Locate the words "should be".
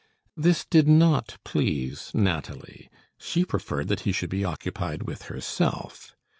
4.11-4.43